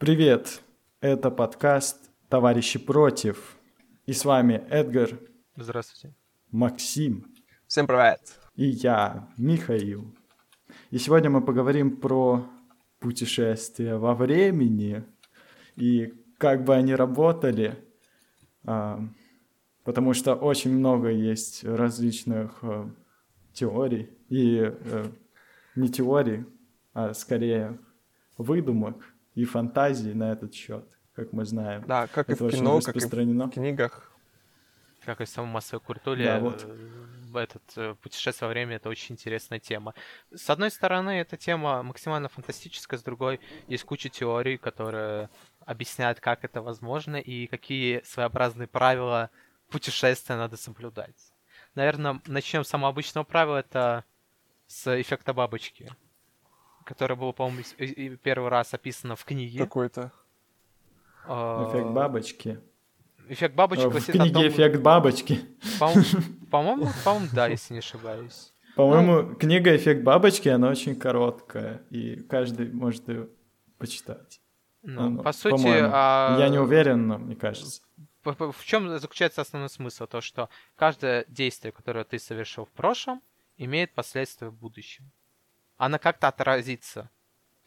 [0.00, 0.62] Привет!
[1.02, 3.58] Это подкаст «Товарищи против».
[4.06, 5.20] И с вами Эдгар.
[5.56, 6.16] Здравствуйте.
[6.50, 7.26] Максим.
[7.66, 8.18] Всем привет.
[8.54, 10.10] И я, Михаил.
[10.90, 12.48] И сегодня мы поговорим про
[12.98, 15.04] путешествия во времени
[15.76, 17.76] и как бы они работали,
[18.64, 19.06] а,
[19.84, 22.90] потому что очень много есть различных а,
[23.52, 25.12] теорий и а,
[25.76, 26.46] не теорий,
[26.94, 27.78] а скорее
[28.38, 28.96] выдумок
[29.34, 30.84] и фантазий на этот счет,
[31.14, 31.84] как мы знаем.
[31.86, 34.12] Да, как Это и в кино, как и в книгах.
[35.04, 36.66] Как и в самой массовой культуре, да, вот.
[37.34, 39.94] этот э, путешествие во времени это очень интересная тема.
[40.34, 46.44] С одной стороны, эта тема максимально фантастическая, с другой есть куча теорий, которые объясняют, как
[46.44, 49.30] это возможно и какие своеобразные правила
[49.70, 51.32] путешествия надо соблюдать.
[51.74, 54.04] Наверное, начнем с самого обычного правила, это
[54.66, 55.90] с эффекта бабочки
[56.90, 57.62] которое было, по-моему,
[58.20, 59.60] первый раз описано в книге.
[59.60, 60.10] Какой-то.
[61.24, 62.60] А, эффект бабочки.
[63.28, 64.48] Эффект бабочки В книге том...
[64.48, 65.40] «Эффект бабочки».
[66.50, 68.52] По-моему, по-моему, да, если не ошибаюсь.
[68.74, 69.34] По-моему, ну...
[69.36, 73.28] книга «Эффект бабочки», она очень короткая, и каждый может ее
[73.78, 74.40] почитать.
[74.82, 75.68] Ну, ну, по сути...
[75.68, 76.36] А...
[76.40, 77.82] Я не уверен, но мне кажется.
[78.24, 80.06] В чем заключается основной смысл?
[80.08, 83.22] То, что каждое действие, которое ты совершил в прошлом,
[83.56, 85.12] имеет последствия в будущем
[85.80, 87.10] она как-то отразится.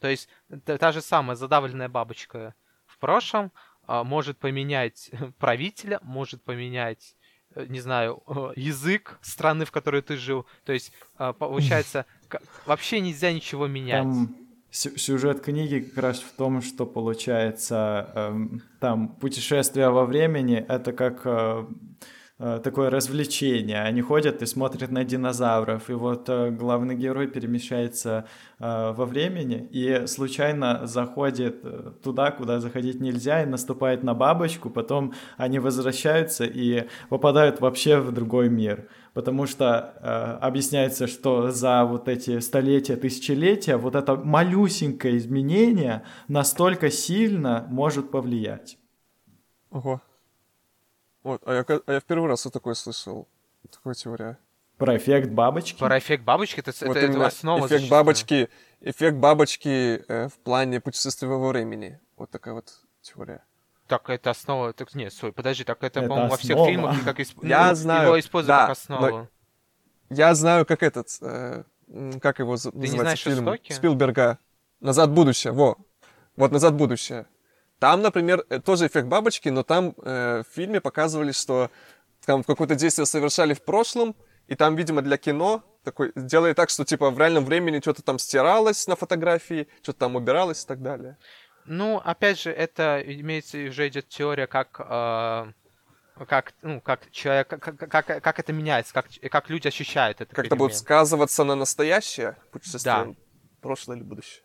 [0.00, 0.28] То есть
[0.64, 2.54] та же самая задавленная бабочка
[2.86, 3.52] в прошлом
[3.86, 7.16] а, может поменять правителя, может поменять,
[7.56, 8.22] э, не знаю,
[8.54, 10.46] язык страны, в которой ты жил.
[10.64, 12.06] То есть, а, получается,
[12.66, 14.02] вообще нельзя ничего менять.
[14.02, 14.36] Там
[14.70, 21.22] сюжет книги как раз в том, что получается эм, там путешествие во времени это как
[21.24, 21.66] э, Э,
[22.62, 23.82] такое развлечение.
[23.82, 25.88] Они ходят и смотрят на динозавров.
[25.88, 28.26] И вот э, главный герой перемещается
[28.58, 34.68] э, во времени и случайно заходит туда, куда заходить нельзя, и наступает на бабочку.
[34.68, 38.88] Потом они возвращаются и попадают вообще в другой мир.
[39.14, 46.90] Потому что э, объясняется, что за вот эти столетия, тысячелетия вот это малюсенькое изменение настолько
[46.90, 48.76] сильно может повлиять.
[49.70, 50.00] Ого.
[51.24, 53.26] Вот, а я, а я в первый раз вот такое слышал.
[53.70, 54.38] Такая теория.
[54.76, 55.78] Про эффект бабочки?
[55.78, 56.60] Про эффект бабочки?
[56.60, 57.90] Это, вот это, это основа Эффект зачастую.
[57.90, 61.98] бабочки, эффект бабочки э, в плане путешествия во времени.
[62.16, 63.42] Вот такая вот теория.
[63.86, 64.72] Так, это основа...
[64.72, 67.42] Так, нет, стой, подожди, так это, это по-моему, во всех фильмах как исп...
[67.42, 69.28] я ну, знаю, его используют да, как основу.
[70.10, 71.08] Я знаю, как этот...
[71.22, 71.64] Э,
[72.20, 72.80] как его Ты называется?
[72.80, 73.72] не знаешь фильм Истоки?
[73.72, 74.38] Спилберга.
[74.80, 75.78] «Назад в будущее», во.
[76.36, 77.26] Вот «Назад в будущее».
[77.78, 81.70] Там, например, э, тоже эффект бабочки, но там э, в фильме показывали, что
[82.24, 86.84] там какое-то действие совершали в прошлом, и там, видимо, для кино такой, делали так, что
[86.84, 91.18] типа в реальном времени что-то там стиралось на фотографии, что-то там убиралось и так далее.
[91.66, 95.52] Ну, опять же, это имеется уже идет теория, как э,
[96.26, 100.34] как ну как человек как, как, как это меняется, как как люди ощущают это.
[100.34, 103.14] Как это будет сказываться на настоящее путешествие, да.
[103.60, 104.43] прошлое или будущее.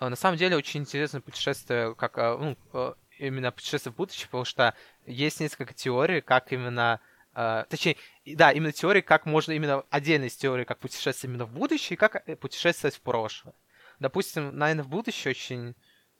[0.00, 4.26] А, на самом деле очень интересное путешествие, как а, ну, а, именно путешествие в будущее,
[4.28, 4.74] потому что
[5.06, 7.00] есть несколько теорий, как именно
[7.32, 7.96] точнее,
[8.26, 11.96] да, именно теории, как можно именно отдельно из теории, как путешествовать именно в будущее, и
[11.96, 13.54] как э, путешествовать в прошлое.
[14.00, 15.76] Допустим, наверное, в будущее очень...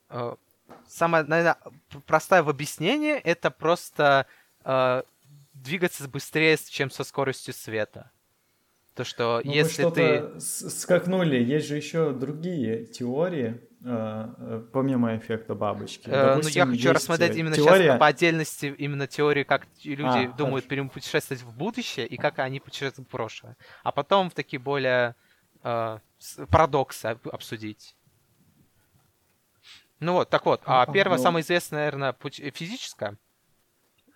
[0.08, 0.38] Uh,
[0.86, 1.56] самая, наверное,
[2.06, 4.26] простая в объяснении это просто
[4.62, 5.04] uh,
[5.52, 8.12] двигаться быстрее, чем со скоростью света.
[8.94, 10.40] То, что ну, если ты...
[10.40, 16.08] скакнули, есть же еще другие теории, Э, э, помимо эффекта бабочки.
[16.08, 17.84] Э, ну, я хочу рассмотреть именно теория...
[17.84, 20.88] сейчас по отдельности именно теории, как люди а, думают хорошо.
[20.90, 23.56] путешествовать в будущее и как они путешествуют в прошлое.
[23.82, 25.14] А потом в такие более
[25.62, 25.98] э,
[26.50, 27.96] парадоксы обсудить.
[29.98, 30.60] Ну вот, так вот.
[30.66, 31.22] А, а первое, ну...
[31.22, 32.14] самое известное, наверное,
[32.52, 33.16] физическое,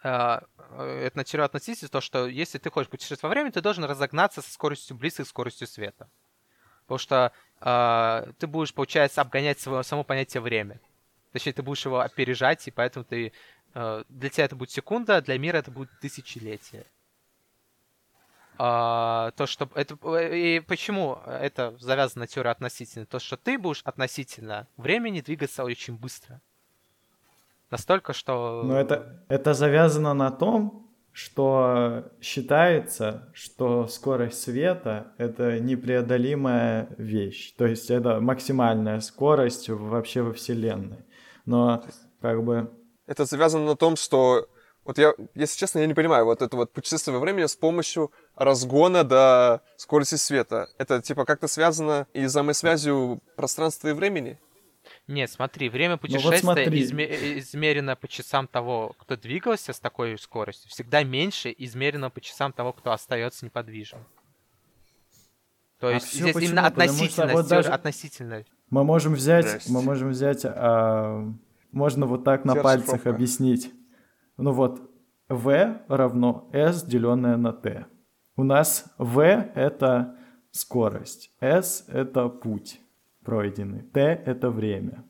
[0.02, 0.40] э,
[0.78, 4.42] это на теорию относительности, то, что если ты хочешь путешествовать во времени, ты должен разогнаться
[4.42, 6.08] со скоростью близкой к скоростью света.
[6.86, 10.80] Потому что э, ты будешь, получается, обгонять свое, само понятие время.
[11.32, 13.32] Точнее, ты будешь его опережать, и поэтому ты...
[13.74, 16.84] Э, для тебя это будет секунда, для мира это будет тысячелетие.
[18.56, 19.96] Uh, то, что это
[20.28, 25.96] и почему это завязано на теорию относительно, то, что ты будешь относительно времени двигаться очень
[25.96, 26.40] быстро.
[27.72, 28.62] Настолько, что...
[28.62, 30.83] Но это, это завязано на том,
[31.14, 37.54] что считается, что скорость света— это непреодолимая вещь.
[37.56, 41.04] То есть это максимальная скорость вообще во Вселенной.
[41.46, 41.84] Но
[42.20, 42.68] как бы...
[43.06, 44.48] Это завязано на том, что...
[44.84, 48.10] Вот я, если честно, я не понимаю, вот это вот путешествие во времени с помощью
[48.34, 50.68] разгона до скорости света.
[50.78, 54.40] Это типа как-то связано и взаимосвязью пространства и времени?
[55.06, 56.82] Нет, смотри, время Ну вот путешествия смотри.
[56.82, 62.52] изме- измерено по часам того, кто двигался с такой скоростью, всегда меньше измерено по часам
[62.52, 63.98] того, кто остается неподвижен.
[65.78, 66.50] То А есть всё здесь почему?
[66.52, 68.44] именно относительность, вот даже- относительно.
[68.70, 69.68] Мы можем взять, Жесть.
[69.68, 71.30] мы можем взять, а,
[71.70, 73.10] можно вот так на Где пальцах расшифровка?
[73.10, 73.72] объяснить.
[74.38, 74.80] Ну вот,
[75.28, 77.84] v равно s, деленное на t.
[78.36, 80.16] У нас v это
[80.50, 82.80] скорость, s это путь
[83.24, 85.04] пройденный, t это время.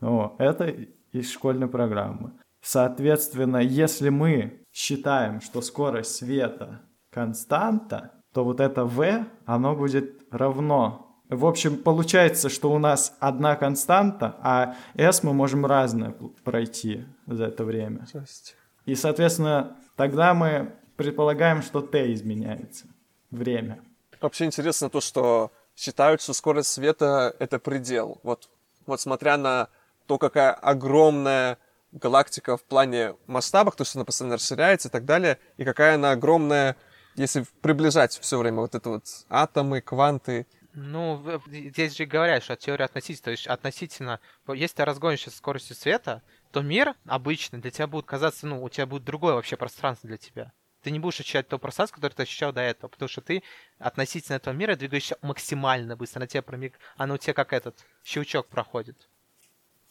[0.00, 0.74] О, это
[1.12, 2.32] из школьной программы.
[2.60, 11.22] Соответственно, если мы считаем, что скорость света константа, то вот это v, оно будет равно.
[11.28, 16.14] В общем, получается, что у нас одна константа, а s мы можем разное
[16.44, 18.06] пройти за это время.
[18.12, 18.56] Жесть.
[18.84, 22.86] И, соответственно, тогда мы предполагаем, что t изменяется.
[23.30, 23.80] Время.
[24.20, 28.18] Вообще интересно то, что считают, что скорость света— это предел.
[28.22, 28.48] Вот,
[28.86, 29.68] вот смотря на
[30.06, 31.58] то, какая огромная
[31.92, 36.12] галактика в плане масштабах, то, что она постоянно расширяется и так далее, и какая она
[36.12, 36.76] огромная,
[37.14, 40.46] если приближать все время вот это вот атомы, кванты.
[40.74, 46.22] Ну, здесь же говорят, что теория относительно, то есть относительно, если ты разгонишься скоростью света,
[46.52, 50.18] то мир обычно для тебя будет казаться, ну, у тебя будет другое вообще пространство для
[50.18, 50.52] тебя.
[50.86, 53.42] Ты не будешь ощущать то пространство, которое ты ощущал до этого, потому что ты
[53.80, 56.20] относительно этого мира двигаешься максимально быстро.
[56.20, 56.78] На тебя промиг...
[56.96, 58.96] Оно у тебя как этот щелчок проходит.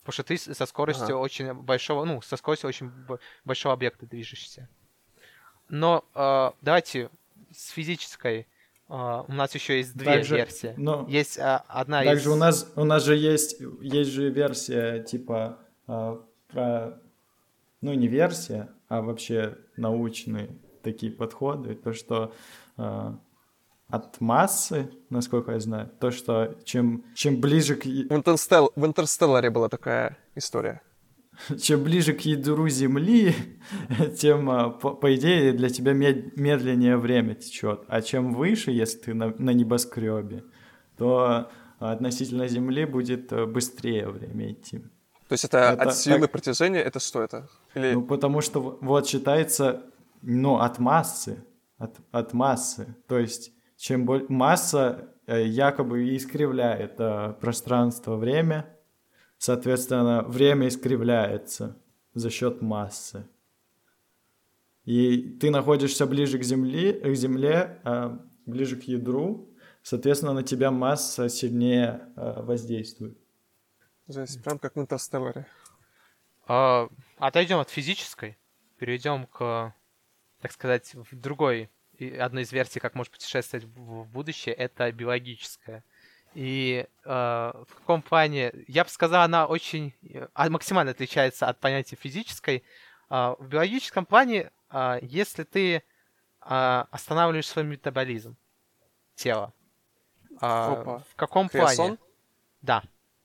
[0.05, 1.17] Потому что ты со скоростью Ага.
[1.17, 2.93] очень большого, ну, со скоростью очень
[3.43, 4.69] большого объекта движешься.
[5.67, 7.09] Но э, давайте
[7.51, 8.47] с физической.
[8.87, 10.75] э, у нас еще есть две Также, версии.
[10.77, 12.33] ну, Есть а, одна Также из...
[12.33, 16.97] у нас, у нас же есть, есть же версия типа а, про,
[17.81, 22.31] ну не версия, а вообще научные такие подходы, то что
[22.77, 23.17] а,
[23.89, 29.49] от массы, насколько я знаю, то что чем чем ближе к В, Интерстелл- в Интерстелларе
[29.49, 30.81] была такая история.
[31.61, 33.35] чем ближе к ядру Земли,
[34.21, 38.99] тем а, по, по идее для тебя мед- медленнее время течет, а чем выше, если
[38.99, 40.43] ты на, на небоскребе,
[40.97, 41.49] то
[41.79, 44.79] относительно Земли будет э, быстрее время идти.
[45.27, 47.47] То есть это, Это от силы так- притяжения, это что это?
[47.75, 49.81] Или Ну, потому что вот считается,
[50.25, 51.43] ну, от массы,
[51.77, 52.95] от, от массы.
[53.07, 54.25] То есть, чем боль...
[54.29, 58.65] масса э, якобы искривляет э, пространство-время,
[59.37, 61.77] соответственно, время искривляется
[62.13, 63.27] за счет массы.
[64.85, 69.49] И ты находишься ближе к Земле, к Земле, а, ближе к ядру,
[69.81, 73.17] соответственно, на тебя масса сильнее э, воздействует.
[74.07, 75.47] жесть, прям как в Интерстелларе.
[76.47, 76.87] А,
[77.17, 78.37] отойдем от физической,
[78.77, 79.73] перейдем к,
[80.41, 81.69] так сказать, в другой,
[82.19, 85.83] одной из версий, как может путешествовать в будущее, это биологическая.
[86.33, 91.59] И э, в каком плане, я бы сказал, она очень э, а, максимально отличается от
[91.61, 92.63] понятия физической.
[93.09, 95.81] А, в биологическом плане, а, если ты
[96.41, 98.35] а, останавливаешь свой метаболизм
[99.15, 99.53] тела,
[100.41, 100.99] Опа.
[101.09, 101.95] в каком Криосон?
[101.95, 101.97] плане?
[102.61, 102.83] Да.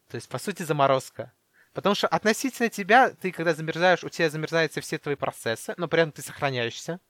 [0.09, 1.33] То есть, по сути, заморозка.
[1.73, 6.01] Потому что относительно тебя, ты когда замерзаешь, у тебя замерзаются все твои процессы, но при
[6.01, 7.01] этом ты сохраняешься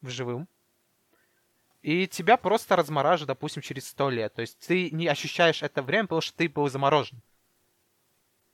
[0.00, 0.48] в живым.
[1.82, 4.34] И тебя просто размораживают, допустим, через сто лет.
[4.34, 7.20] То есть ты не ощущаешь это время, потому что ты был заморожен.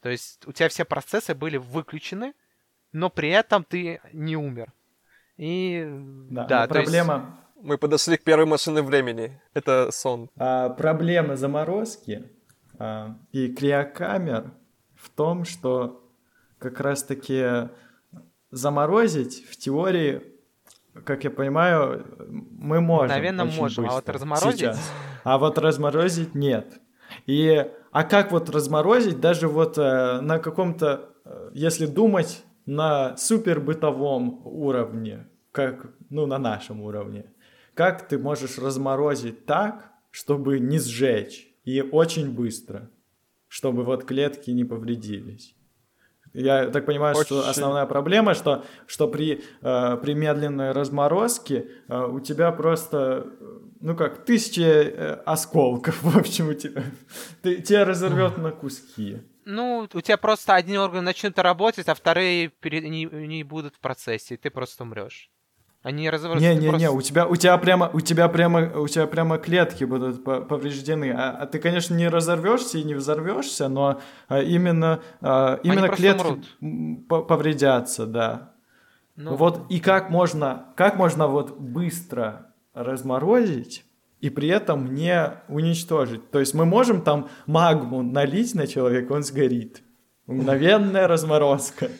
[0.02, 2.34] То есть у тебя все процессы были выключены,
[2.92, 4.72] но при этом ты не умер.
[5.36, 5.86] И
[6.30, 9.40] Да, да, то есть- проблема, Мы подошли к первой машине времени.
[9.54, 10.28] Это сон.
[10.36, 12.30] А, проблема заморозки
[12.78, 14.52] а, и криокамер
[15.04, 16.02] в том, что
[16.58, 17.68] как раз-таки
[18.50, 20.22] заморозить в теории,
[21.04, 23.16] как я понимаю, мы можем.
[23.16, 24.60] Очень можем, а вот быстро разморозить?
[24.60, 24.92] сейчас.
[25.24, 26.80] А вот разморозить нет.
[27.26, 33.60] И, а как вот разморозить даже вот э, на каком-то, э, если думать на супер
[33.60, 37.26] бытовом уровне, как, ну, на нашем уровне,
[37.74, 42.88] как ты можешь разморозить так, чтобы не сжечь и очень быстро,
[43.54, 45.54] чтобы вот клетки не повредились?
[46.32, 47.50] Я так понимаю, что Очень.
[47.50, 53.28] основная проблема, что, что при, э, при медленной разморозке э, у тебя просто,
[53.80, 56.82] ну как, тысячи э, осколков, в общем, у тебя.
[57.42, 59.18] Ты, тебя разорвет на куски.
[59.44, 63.78] Ну, у тебя просто одни органы начнут работать, а вторые пере- не, не будут в
[63.78, 65.30] процессе, и ты просто умрешь.
[65.84, 66.48] Они разобраются.
[66.48, 69.84] ты Не-не-не, просто- у тебя, у тебя прямо, у тебя прямо, у тебя прямо клетки
[69.84, 71.12] будут по- повреждены.
[71.12, 76.02] А, а ты, конечно, не разорвешься и не взорвешься, но а, именно, а, именно просто
[76.02, 77.06] клетки умрут.
[77.28, 78.52] повредятся, да.
[79.16, 83.84] Ну, Вот и как можно, как можно вот быстро разморозить
[84.22, 86.30] и при этом не уничтожить.
[86.30, 89.82] То есть мы можем там магму налить на человека, он сгорит.
[90.26, 91.90] Мгновенная разморозка.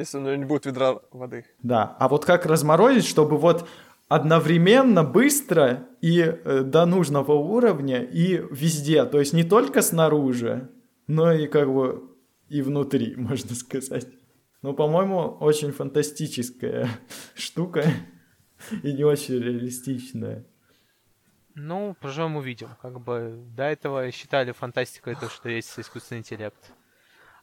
[0.00, 1.44] Если у него не будет ведра воды.
[1.62, 3.68] Да, а вот как разморозить, чтобы вот
[4.08, 10.68] одновременно, быстро и э, до нужного уровня и везде, то есть не только снаружи,
[11.06, 12.10] но и как бы
[12.48, 14.08] и внутри, можно сказать.
[14.62, 16.88] Ну, по-моему, очень фантастическая
[17.34, 17.84] штука
[18.82, 20.44] и не очень реалистичная.
[21.54, 22.68] Ну, поживем увидим.
[22.80, 26.72] Как бы до этого считали фантастикой то, что есть искусственный интеллект.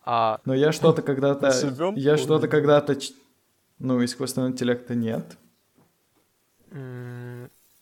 [0.10, 0.40] А...
[0.46, 1.52] Но я что-то когда-то...
[1.98, 2.98] Я что-то когда-то...
[3.78, 5.38] Ну, искусственного интеллекта нет.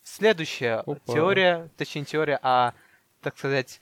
[0.03, 0.99] Следующая Опа.
[1.05, 2.73] теория, точнее не теория, а,
[3.21, 3.79] так сказать,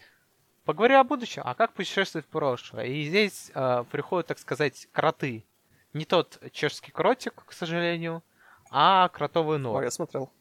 [0.65, 2.85] поговорю о будущем, а как путешествовать в прошлое.
[2.85, 5.45] И здесь э, приходят, так сказать, кроты.
[5.93, 8.23] Не тот чешский кротик, к сожалению,
[8.69, 9.81] а кротовый нор.
[9.81, 10.31] О, я смотрел.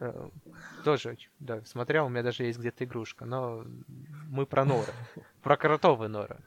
[0.00, 0.28] Э,
[0.84, 3.64] тоже, да, смотрел, у меня даже есть где-то игрушка, но
[4.28, 4.92] мы про норы,
[5.42, 6.38] про кротовые норы.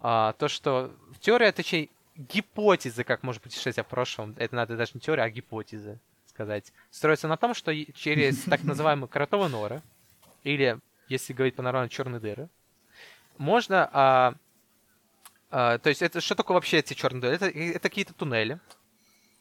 [0.00, 5.00] А, то, что теория, точнее, гипотезы, как может путешествовать в прошлом, это надо даже не
[5.00, 5.98] теория, а гипотезы
[6.38, 9.82] сказать, строится на том, что через так называемые кротовые норы,
[10.44, 10.78] или,
[11.08, 12.48] если говорить по-нормальному, черные дыры,
[13.38, 13.90] можно...
[13.92, 14.34] А,
[15.50, 17.34] а, то есть это что такое вообще эти черные дыры?
[17.34, 18.60] Это, это какие-то туннели,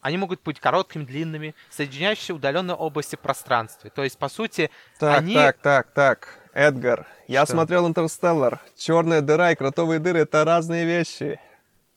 [0.01, 3.91] они могут быть короткими, длинными, соединяющиеся удаленные области пространства.
[3.91, 5.35] То есть, по сути, так, они...
[5.35, 7.53] Так, так, так, Эдгар, я Что?
[7.53, 8.59] смотрел «Интерстеллар».
[8.75, 11.39] Черная дыра и кротовые дыры— это разные вещи.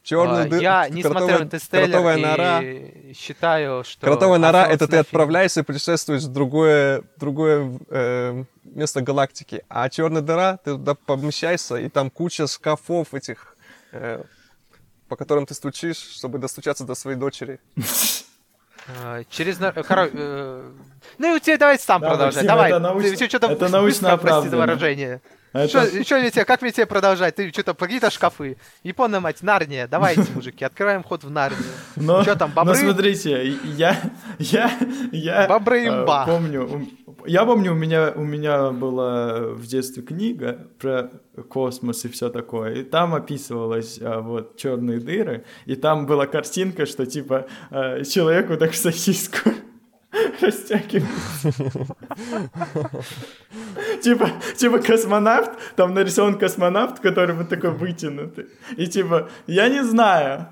[0.02, 0.60] Черную а, дыру.
[0.60, 2.62] Я не кротовая, смотрел «Интерстеллар» кротовая и нора.
[3.14, 4.06] считаю, что...
[4.06, 9.64] Кротовая нора— это ты отправляешься и путешествуешь в другое, другое э, место галактики.
[9.70, 13.56] А черная дыра, ты туда помещаешься, и там куча шкафов этих...
[13.92, 14.24] Э,
[15.08, 17.60] по которым ты стучишь, чтобы достучаться до своей дочери.
[18.88, 19.58] А, через...
[19.86, 20.70] Короче, э,
[21.18, 22.44] ну и тебе давай сам продолжай.
[22.44, 22.72] Давай.
[23.02, 25.20] Ты что-то это научно прости выражение.
[25.52, 26.04] А что, это...
[26.04, 27.34] что мне тебе, как мне тебе продолжать?
[27.34, 28.56] Ты что-то какие-то шкафы.
[28.84, 29.88] Японная мать, Нарния.
[29.88, 31.62] Давайте, мужики, открываем ход в Нарнию.
[31.96, 32.72] Но, что там, бобры?
[32.72, 34.00] Ну, смотрите, я,
[34.38, 34.70] я,
[35.10, 36.22] я бобры имба.
[36.22, 36.88] Э, помню,
[37.26, 41.10] я помню, у меня, у меня была в детстве книга про
[41.48, 46.86] космос и все такое, и там описывалось а, вот черные дыры, и там была картинка,
[46.86, 49.50] что типа а, человеку так сосиску
[50.40, 51.52] растягивается.
[54.02, 58.46] Типа, типа космонавт, там нарисован космонавт, который вот такой вытянутый.
[58.76, 60.48] И типа, я не знаю,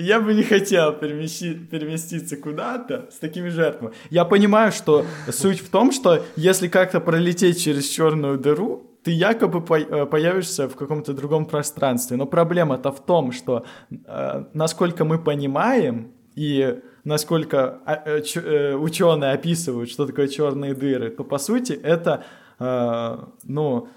[0.00, 3.94] я бы не хотел перемести, переместиться куда-то с такими жертвами.
[4.10, 9.58] Я понимаю, что суть в том, что если как-то пролететь через черную дыру, ты якобы
[9.58, 12.16] э, появишься в каком-то другом пространстве.
[12.16, 19.32] Но проблема-то в том, что э, насколько мы понимаем и насколько а, э, э, ученые
[19.32, 22.24] описывают, что такое черные дыры, то по сути это,
[22.58, 23.88] э, ну,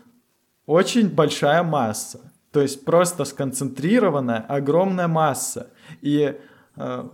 [0.65, 2.32] очень большая масса.
[2.53, 5.71] То есть просто сконцентрированная огромная масса.
[6.01, 6.39] И
[6.75, 7.09] э,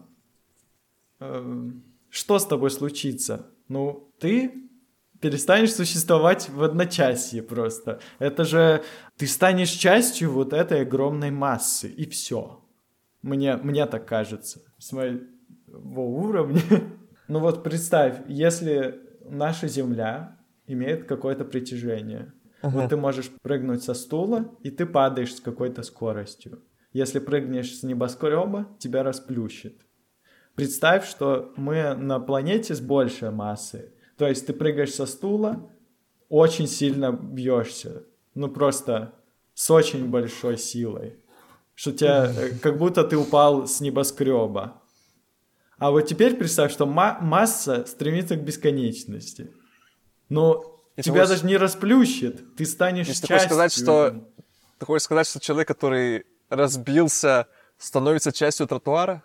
[1.22, 1.69] э,
[2.10, 3.48] что с тобой случится?
[3.69, 4.69] Ну, ты
[5.22, 8.01] перестанешь существовать в одночасье просто.
[8.19, 8.84] Это же
[9.15, 12.62] ты станешь частью вот этой огромной массы, и все.
[13.22, 15.22] Мне, мне так кажется, с моего
[16.17, 16.62] уровня.
[17.29, 22.70] ну вот представь, если наша Земля имеет какое-то притяжение, uh-huh.
[22.70, 26.63] вот ты можешь прыгнуть со стула, и ты падаешь с какой-то скоростью.
[26.94, 29.82] Если прыгнешь с небоскреба, тебя расплющит.
[30.56, 33.94] Представь, что мы на планете с большей массой.
[34.18, 35.72] То есть ты прыгаешь со стула,
[36.28, 38.04] очень сильно бьешься.
[38.36, 39.13] Ну просто
[39.54, 41.18] с очень большой силой.
[41.75, 44.82] Что тебя, э, как будто ты упал с небоскреба.
[45.78, 49.54] А вот теперь представь, что ма- масса стремится к бесконечности.
[50.28, 51.29] Но Если тебя хочешь...
[51.29, 53.27] даже не расплющит, ты станешь Если частью.
[53.27, 54.29] Ты хочешь сказать, что
[54.79, 59.24] ты хочешь сказать, что человек, который разбился, становится частью тротуара?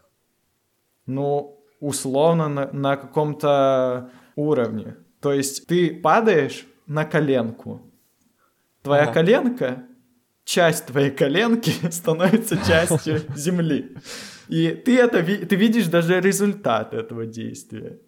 [1.06, 4.96] Ну, условно, на, на каком-то уровне.
[5.20, 7.82] То есть ты падаешь на коленку.
[8.82, 9.14] Твоя ага.
[9.14, 9.84] коленка,
[10.44, 13.96] часть твоей коленки становится частью земли.
[14.48, 17.98] И ты это ты видишь даже результат этого действия.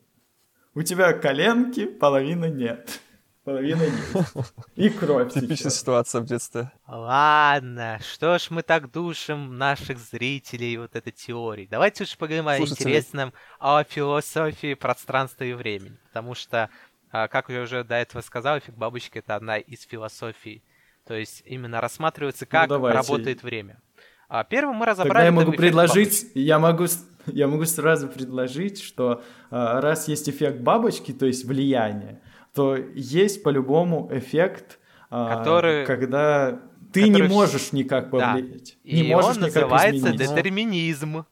[0.74, 3.00] У тебя коленки, половины нет
[3.46, 4.54] половина есть.
[4.74, 6.72] И кровь Типичная ситуация в детстве.
[6.86, 11.68] Ладно, что ж мы так душим наших зрителей вот этой теории.
[11.70, 15.96] Давайте уж поговорим о интересном, о философии пространства и времени.
[16.08, 16.68] Потому что,
[17.12, 20.64] а, как я уже до этого сказал, эффект бабочки— это одна из философий.
[21.06, 23.80] То есть именно рассматривается, ну, как ну, работает время.
[24.28, 25.26] А первым мы разобрали...
[25.28, 26.86] Тогда я могу предложить, я могу,
[27.26, 32.20] я могу сразу предложить, что а, раз есть эффект бабочки, то есть влияние,
[32.56, 34.78] то есть по-любому эффект,
[35.10, 35.84] а, Который...
[35.84, 37.28] когда ты который...
[37.28, 38.76] не можешь никак повлиять.
[38.82, 38.90] Да.
[38.90, 40.18] Не и можешь он называется изменить.
[40.18, 41.26] детерминизм.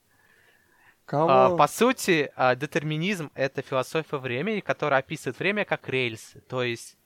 [1.07, 1.31] Кого?
[1.31, 6.40] А, по сути, а, детерминизм— это философия времени, которая описывает время как рельсы.
[6.49, 6.97] То есть,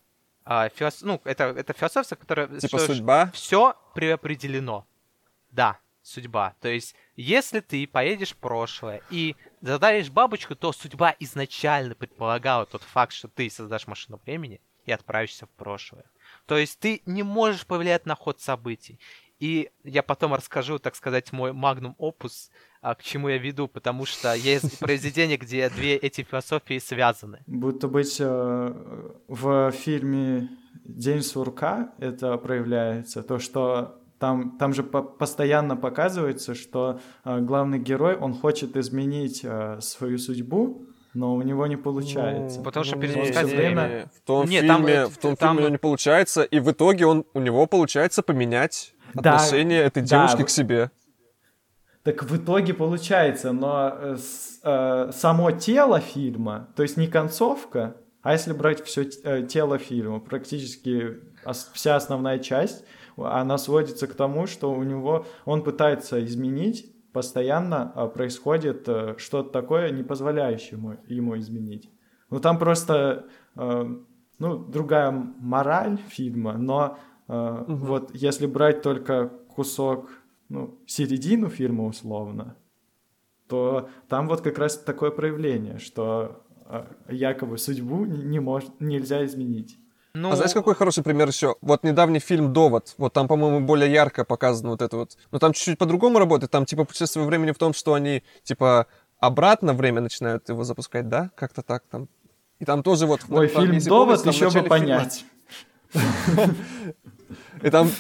[0.45, 1.03] а, филос...
[1.03, 2.49] ну, это, это философия, которая...
[2.59, 3.31] Типа судьба?
[3.33, 4.87] Все преопределено.
[5.53, 6.55] Да, судьба.
[6.61, 12.83] То есть, если ты поедешь в прошлое и задавишь бабочку, то судьба изначально предполагала тот
[12.83, 16.05] факт, что ты создашь машину времени и отправишься в прошлое.
[16.47, 18.99] То есть ты не можешь повлиять на ход событий.
[19.39, 22.51] И я потом расскажу, так сказать, мой магнум опус,
[22.81, 27.43] а, к чему я веду, потому что есть произведение, где две эти философии связаны.
[27.47, 30.49] Будто быть э, в фильме
[30.85, 37.79] «День сурка» это проявляется, то, что там, там же по постоянно показывается, что э, главный
[37.79, 42.59] герой, он хочет изменить э, свою судьбу, но у него не получается.
[42.59, 44.11] Ну, потому что Ну, перезапускать время...
[44.17, 46.61] В том Нет, там, фильме, э, в том там- фильме у него не получается, и
[46.61, 50.91] в итоге он, у него получается поменять Да, отношение этой да, девушки вы- к себе.
[52.05, 57.97] Так в итоге получается, но э, с- э, само тело фильма, то есть не концовка,
[58.23, 61.19] а если брать все тело фильма, практически
[61.73, 62.85] вся основная часть,
[63.25, 69.51] она сводится к тому, что у него он пытается изменить, постоянно а, происходит э, что-то
[69.51, 71.91] такое, не позволяющее ему, ему изменить.
[72.31, 73.97] Ну там просто э,
[74.39, 80.11] ну, другая мораль фильма, но э, вот если брать только кусок,
[80.49, 82.57] ну, середину фильма условно,
[83.49, 86.45] то там вот как раз такое проявление, что
[87.09, 89.79] якобы судьбу не, не мож- нельзя изменить.
[90.21, 91.55] Ну, А знаешь, какой хороший пример еще?
[91.61, 92.95] Вот недавний фильм «Довод».
[92.99, 95.17] Вот там, по-моему, более ярко показано вот это вот.
[95.31, 96.51] Но там чуть-чуть по-другому работает.
[96.51, 98.87] Там, типа, путешествие времени в том, что они, типа,
[99.21, 101.31] обратно время начинают его запускать, да?
[101.37, 102.09] Как-то так там.
[102.59, 103.29] И там тоже вот...
[103.29, 105.25] Мой там, фильм «Довод» в еще бы понять.
[107.63, 107.91] И там,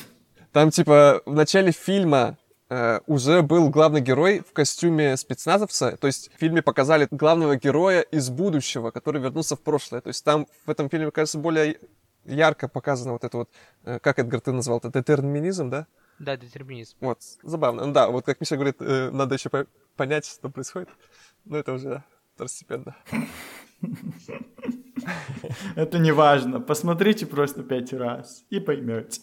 [0.52, 2.36] там, типа, в начале фильма
[2.68, 5.96] э, уже был главный герой в костюме спецназовца.
[5.96, 10.00] То есть в фильме показали главного героя из будущего, который вернулся в прошлое.
[10.00, 11.78] То есть там в этом фильме, кажется, более
[12.28, 13.50] ярко показано вот это вот,
[13.84, 15.86] э, как Эдгар ты назвал это, детерминизм, да?
[16.18, 16.96] Да, детерминизм.
[17.00, 17.86] Вот, забавно.
[17.86, 20.88] Ну да, вот как Миша говорит, э, надо еще по- понять, что происходит.
[21.44, 22.02] Но это уже
[22.34, 22.96] второстепенно.
[25.76, 26.60] Это не важно.
[26.60, 29.20] Посмотрите просто пять раз и поймете.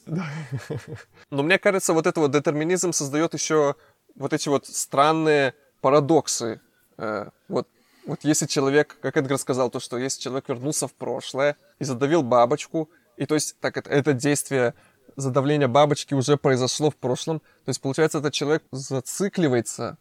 [1.29, 3.75] Но мне кажется, вот это вот детерминизм создает еще
[4.15, 6.61] вот эти вот странные парадоксы.
[6.97, 7.67] Э, вот,
[8.05, 12.23] вот если человек, как Эдгар сказал, то, что если человек вернулся в прошлое и задавил
[12.23, 14.73] бабочку, и то есть так это, это действие
[15.15, 19.97] задавления бабочки уже произошло в прошлом, то есть получается этот человек зацикливается.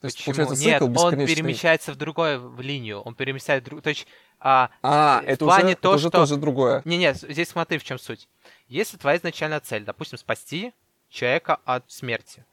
[0.00, 0.34] То есть Почему?
[0.46, 1.34] получается Нет, цикл он бесконечный.
[1.36, 3.00] перемещается в другую в линию.
[3.00, 3.82] Он перемещает в другую...
[3.82, 4.06] То есть,
[4.40, 6.82] а, А, это уже, то, это уже что- тоже другое.
[6.84, 8.28] Не-не, здесь смотри, в чем суть.
[8.66, 10.72] Если твоя изначальная цель, допустим, спасти
[11.08, 12.44] человека от смерти,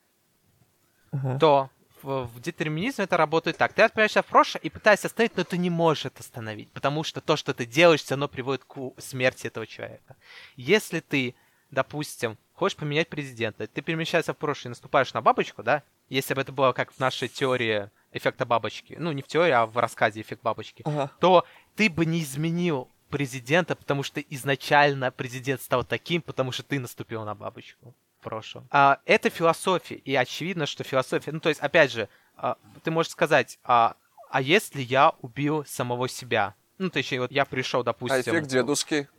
[1.39, 1.71] то
[2.03, 3.73] в, детерминизме это работает так.
[3.73, 7.21] Ты отправляешься в прошлое и пытаешься остановить, но ты не можешь это остановить, потому что
[7.21, 10.15] то, что ты делаешь, все равно приводит к смерти этого человека.
[10.55, 11.35] Если ты,
[11.71, 15.83] допустим, хочешь поменять президента, ты перемещаешься в прошлое и наступаешь на бабочку, да?
[16.09, 19.65] Если бы это было как в нашей теории эффекта бабочки, ну не в теории, а
[19.65, 21.12] в рассказе эффект бабочки, Ага.
[21.19, 26.79] то ты бы не изменил президента, потому что изначально президент стал таким, потому что ты
[26.79, 28.67] наступил на бабочку в прошлом.
[28.69, 31.32] А, это философия, и очевидно, что философия...
[31.32, 33.95] Ну, то есть, опять же, а, ты можешь сказать, а,
[34.29, 36.55] а если я убил самого себя?
[36.77, 38.17] Ну, то есть, вот я пришел, допустим...
[38.17, 39.10] А эффект дедушки?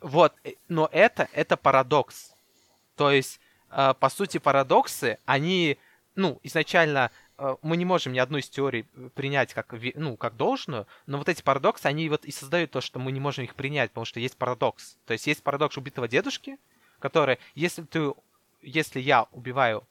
[0.00, 2.32] Вот, э, но это, это парадокс.
[2.96, 5.78] То есть, э, по сути, парадоксы, они,
[6.14, 10.36] ну, изначально э, мы не можем ни одну из теорий э, принять как, ну, как
[10.36, 13.54] должную, но вот эти парадоксы, они вот и создают то, что мы не можем их
[13.54, 14.98] принять, потому что есть парадокс.
[15.06, 16.58] То есть есть парадокс убитого дедушки,
[17.00, 18.12] который, если ты,
[18.62, 19.86] если я убиваю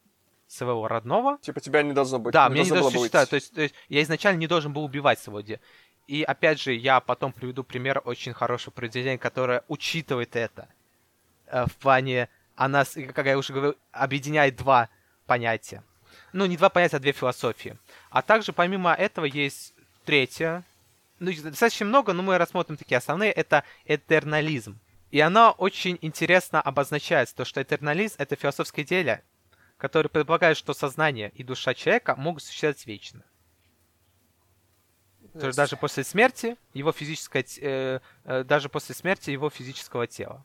[0.47, 2.33] своего родного, Типа тебя не должно быть.
[2.33, 2.99] да, меня не должно быть.
[2.99, 3.29] существовать.
[3.29, 5.61] То есть, то есть я изначально не должен был убивать своего деда.
[6.07, 10.67] И опять же, я потом приведу пример очень хорошего произведения, которое учитывает это.
[11.45, 14.89] Э, В плане, она, как я уже говорил, объединяет два
[15.27, 15.83] понятия.
[16.33, 17.77] Ну, не два понятия, а две философии.
[18.09, 20.63] А также, помимо этого, есть третье.
[21.19, 23.31] Ну, достаточно много, но мы рассмотрим такие основные.
[23.31, 24.79] Это этернализм.
[25.11, 29.23] И она очень интересно обозначается, то, что этернализм— это философская идея,
[29.77, 33.23] который предполагает, что сознание и душа человека могут существовать вечно.
[35.33, 40.43] То есть даже после смерти его физическое, э, э, даже после смерти его физического тела.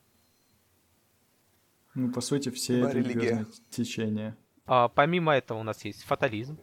[1.95, 4.37] Ну, по сути, все Любая религиозные течения.
[4.67, 6.59] А, помимо этого у нас есть фатализм.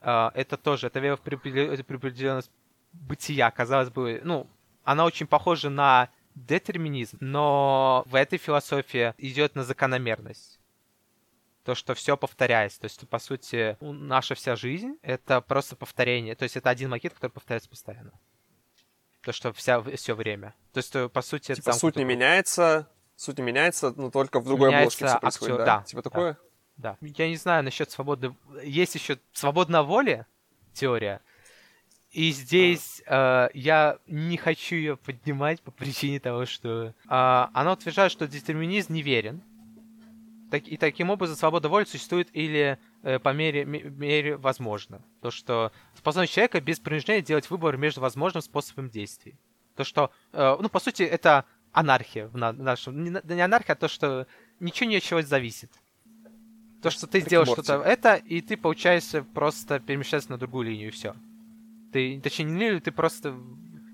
[0.00, 2.50] А, это тоже, это вера в предопределен- предопределенность
[2.92, 4.46] бытия, казалось бы, ну,
[4.84, 10.60] она очень похожа на детерминизм, но в этой философии идет на закономерность.
[11.66, 12.78] то, что все повторяется.
[12.80, 16.36] То есть, по сути, наша вся жизнь— это просто повторение.
[16.36, 18.12] То есть это один макет, который повторяется постоянно.
[19.22, 20.54] То, что вся, все время.
[20.72, 24.68] То есть, по сути, типа, суть не меняется, суть не меняется, но только в другой
[24.68, 25.78] меняется обложке все происходит, актер, да?
[25.78, 25.84] да?
[25.84, 26.38] Типа такое?
[26.76, 26.96] Да.
[27.00, 28.32] Я не знаю насчет свободы...
[28.62, 30.28] Есть еще свободная воля,
[30.72, 31.20] теория,
[32.16, 38.10] и здесь э, я не хочу ее поднимать по причине того, что э, она утверждает,
[38.10, 39.42] что детерминизм неверен.
[40.50, 45.02] Так, и таким образом свобода воли существует или э, по мере, мере возможно.
[45.20, 49.36] То, что способность человека без принуждения делать выбор между возможным способом действий.
[49.74, 53.04] То, что, э, ну, по сути, это анархия в на нашем...
[53.04, 54.26] Не, не анархия, а то, что
[54.58, 55.70] ничего не от чего зависит.
[56.80, 60.92] То, что ты сделаешь что-то это, и ты получаешься просто перемещаться на другую линию, и
[60.92, 61.14] все.
[61.96, 63.34] Ты, точнее, не линию, ты просто...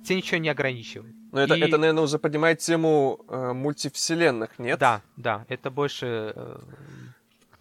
[0.05, 1.15] Тебя ничего не ограничивает.
[1.31, 1.61] Но это, и...
[1.61, 4.77] это, наверное, уже поднимает тему э, мультивселенных, нет?
[4.81, 6.59] Да, да, это больше э,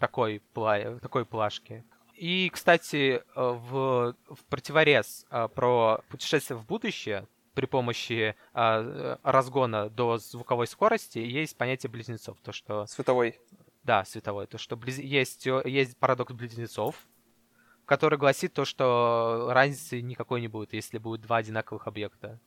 [0.00, 0.98] такой, пла...
[1.00, 1.84] такой плашки.
[2.16, 9.90] И, кстати, э, в, в противорез э, про путешествие в будущее при помощи э, разгона
[9.90, 12.36] до звуковой скорости есть понятие близнецов.
[12.42, 12.86] То, что...
[12.86, 13.38] Световой.
[13.84, 14.48] Да, световой.
[14.48, 14.98] То, что близ...
[14.98, 16.96] есть, есть парадокс близнецов,
[17.92, 22.40] который гласит то, что разницы никакой не будет, если будут два одинаковых объекта.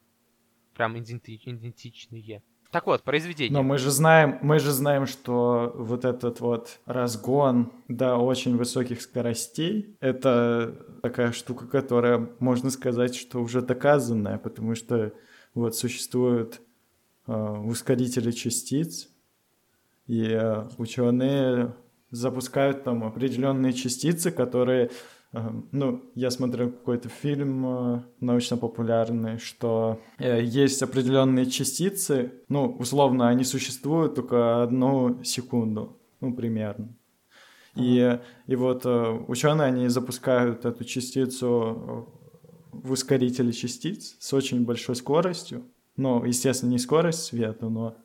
[0.74, 2.42] Прям идентичные.
[2.72, 3.54] Так вот, произведение.
[3.54, 9.04] Но мы же знаем, мы же знаем, что вот этот вот разгон до очень высоких
[9.04, 15.14] скоростей, это такая штука, которая, можно сказать, что уже доказанная, потому что
[15.54, 16.60] вот существуют
[17.28, 19.10] э, ускорители частиц,
[20.08, 21.76] и э, ученые
[22.16, 24.90] запускают там определенные частицы, которые
[25.72, 33.44] ну, я смотрел какой-то фильм э, научно-популярный, что э, есть определенные частицы, ну, условно, они
[33.44, 36.96] существуют только одну секунду, ну, примерно.
[37.76, 42.08] И, и вот э, ученые, они запускают эту частицу
[42.72, 45.66] в ускорителе частиц с очень большой скоростью.
[45.98, 47.98] Ну, естественно, не скорость света, но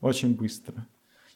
[0.00, 0.86] очень быстро.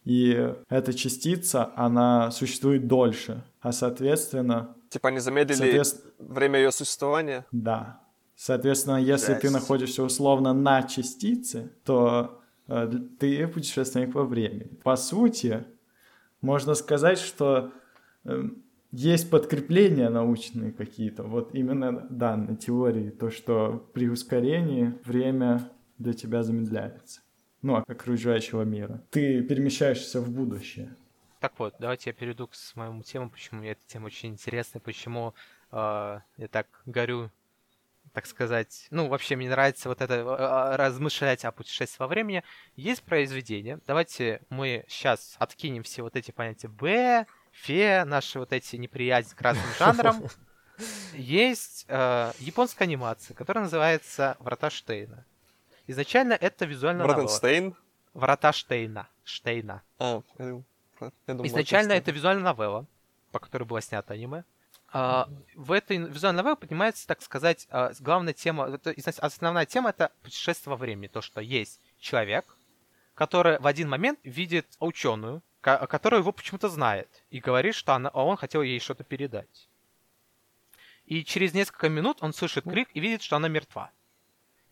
[0.04, 6.12] И эта частица, она существует дольше, а соответственно Типа они замедлили Соответственно...
[6.20, 7.44] время ее существования?
[7.50, 8.00] Да.
[8.36, 9.40] Соответственно, если Жесть.
[9.40, 12.88] ты находишься условно на частице, то э,
[13.18, 14.70] ты путешественник во времени.
[14.84, 15.64] По сути,
[16.40, 17.72] можно сказать, что
[18.24, 18.44] э,
[18.92, 26.44] есть подкрепления научные какие-то, вот именно данной теории, то, что при ускорении время для тебя
[26.44, 27.20] замедляется.
[27.64, 29.00] Ну, а окружающего мира.
[29.10, 30.94] Ты перемещаешься в будущее.
[31.40, 35.34] Так вот, давайте я перейду к своему тему, почему мне эта тема очень интересная, почему
[35.72, 37.30] э, я так горю,
[38.12, 38.86] так сказать.
[38.90, 42.44] Ну, вообще, мне нравится вот это э, размышлять о путешествии во времени.
[42.76, 43.80] Есть произведение.
[43.86, 49.40] Давайте мы сейчас откинем все вот эти понятия Б, фе, наши вот эти неприязнь к
[49.40, 50.22] разным жанрам.
[51.14, 55.24] Есть э, японская анимация, которая называется Врата Штейна.
[55.86, 57.76] Изначально это визуально Врата Штейн?
[58.14, 59.08] Врата Штейна.
[59.24, 59.82] Штейна.
[59.98, 60.62] А, я
[61.26, 61.46] думал.
[61.46, 62.86] Изначально это визуальная новелла,
[63.32, 64.44] по которой было снято аниме.
[64.92, 70.12] А, в этой визуальной новелле поднимается, так сказать, а, главная тема, это, основная тема это
[70.22, 71.08] путешествие во времени.
[71.08, 72.56] То, что есть человек,
[73.14, 78.36] который в один момент видит ученую, которая его почему-то знает, и говорит, что она, он
[78.36, 79.68] хотел ей что-то передать.
[81.06, 83.90] И через несколько минут он слышит крик и видит, что она мертва.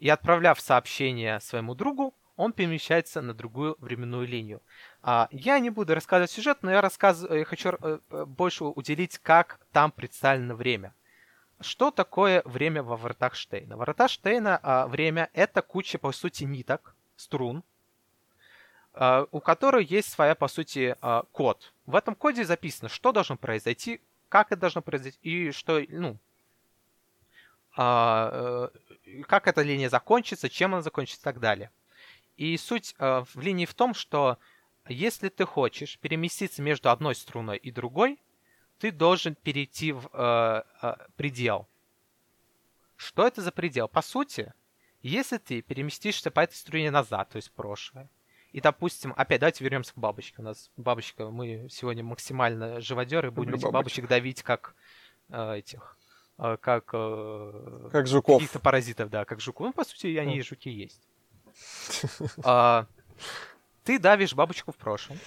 [0.02, 4.60] И отправляв сообщение своему другу, он перемещается на другую временную линию.
[5.00, 7.24] А, я не буду рассказывать сюжет, но я, рассказ...
[7.30, 10.92] я хочу э, э, больше уделить, как там представлено время.
[11.60, 13.76] Что такое время во вратах Штейна?
[13.76, 17.62] Врата Штейна а, время— это куча, по сути, ниток, струн,
[18.94, 21.72] а, у которой есть своя, по сути, а, код.
[21.86, 26.18] В этом коде записано, что должно произойти, как это должно произойти, и что, ну,
[27.76, 28.68] э,
[29.26, 31.70] как эта линия закончится, чем она закончится и так далее.
[32.36, 34.38] И суть э, в линии в том, что
[34.88, 38.18] если ты хочешь переместиться между одной струной и другой,
[38.78, 41.68] ты должен перейти в э, э, предел.
[42.96, 43.88] Что это за предел?
[43.88, 44.52] По сути,
[45.02, 48.08] если ты переместишься по этой струне назад, то есть в прошлое,
[48.52, 50.36] и, допустим, опять давайте вернемся к бабочке.
[50.38, 54.74] У нас бабочка, мы сегодня максимально живодеры, будем этих бабочек давить как
[55.30, 55.96] э, этих,
[56.60, 56.90] как...
[56.92, 58.38] Э, как жуков.
[58.38, 59.66] Каких-то паразитов, да, как жуков.
[59.66, 61.00] Ну, по сути, они и жуки есть.
[62.44, 62.86] А,
[63.84, 65.18] ты давишь бабочку в прошлом,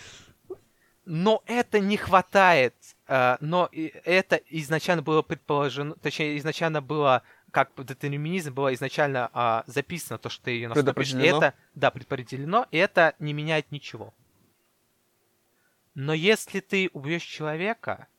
[1.06, 2.76] но это не хватает.
[3.08, 10.18] А, но это изначально было предположено, точнее, изначально было как детерминизм было изначально а, записано,
[10.18, 11.14] то, что ты ее наступишь.
[11.14, 14.14] Это, да, предопределено, и это не меняет ничего.
[15.94, 18.10] Но если ты убьешь человека,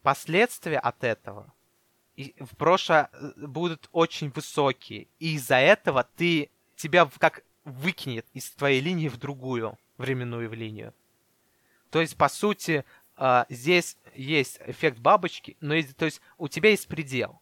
[0.00, 1.52] последствия от этого
[2.20, 5.08] и в прошлое э, будут очень высокие.
[5.18, 10.92] И из-за этого ты тебя как выкинет из твоей линии в другую временную линию.
[11.90, 12.84] То есть, по сути,
[13.16, 17.40] а, здесь есть эффект бабочки, но есть, то есть у тебя есть предел.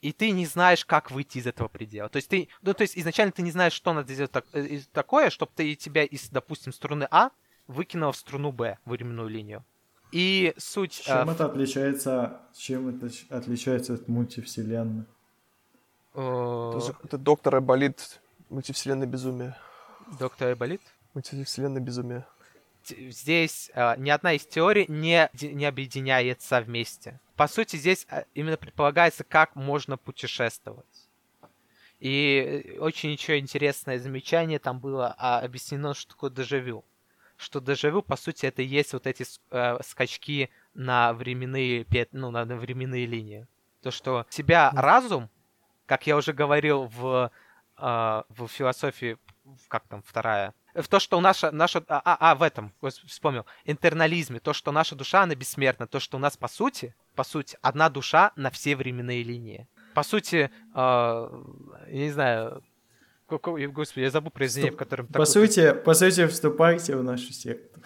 [0.00, 2.08] И ты не знаешь, как выйти из этого предела.
[2.08, 4.80] То есть ты, ну, то есть изначально ты не знаешь, что надо сделать так, э,
[4.92, 7.30] такое, чтобы ты тебя из, допустим, струны А
[7.66, 9.64] выкинул в струну Б, временную линию.
[10.12, 11.02] И суть...
[11.04, 15.04] Чем э, это отличается, чем это отличается от мультивселенной?
[16.14, 19.56] Тоже это доктора болит мультивселенной безумие.
[20.18, 20.80] Доктора болит?
[21.14, 22.26] Мультивселенной безумие.
[22.84, 27.20] Здесь э, ни одна из теорий не, не объединяется вместе.
[27.36, 31.08] По сути, здесь э, именно предполагается, как можно путешествовать.
[32.00, 36.84] И очень еще интересное замечание там было а, объяснено, что такое дежавю
[37.38, 42.44] что дежавю, по сути, это и есть вот эти э, скачки на временные, ну, на
[42.44, 43.46] временные линии.
[43.80, 45.30] То, что тебя разум,
[45.86, 47.30] как я уже говорил в,
[47.78, 49.18] э, в философии,
[49.68, 52.72] как там, вторая, в то, что наша, наша, а, а, а в этом,
[53.06, 57.24] вспомнил, интернализме, то, что наша душа, она бессмертна, то, что у нас, по сути, по
[57.24, 59.68] сути, одна душа на все временные линии.
[59.94, 60.80] По сути, э,
[61.88, 62.62] я не знаю,
[63.28, 65.06] Господи, я забыл произведение, в котором...
[65.08, 67.80] По сути, по сути, вступайте в нашу секту.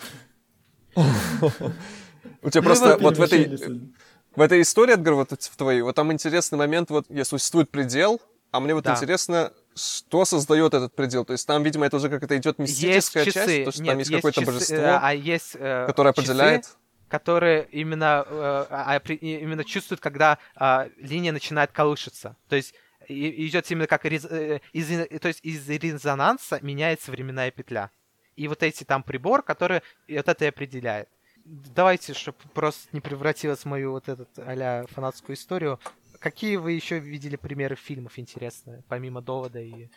[0.95, 3.91] У тебя просто вот в этой...
[4.35, 8.19] В этой истории, Эдгар, вот в твоей, вот там интересный момент, вот существует предел,
[8.51, 11.25] а мне вот интересно, что создает этот предел?
[11.25, 13.47] То есть там, видимо, это уже как-то идет мистическая есть часы.
[13.47, 16.11] часть, то, что Нет, там есть, есть какое-то часы, божество, э, а есть, э, которое
[16.11, 16.63] определяет.
[16.63, 16.77] Часы,
[17.09, 22.37] которые именно, э, а, именно чувствуют, когда э, линия начинает колышется.
[22.49, 22.75] То есть
[23.09, 24.25] идет именно как рез...
[24.25, 24.89] Э, из...
[25.21, 27.91] то есть из резонанса меняется временная петля.
[28.37, 31.09] И вот эти там прибор, который вот это и определяет.
[31.45, 35.81] Давайте, чтобы просто не превратилось в мою вот эту а фанатскую историю.
[36.19, 39.89] Какие вы еще видели примеры фильмов интересные, помимо довода и...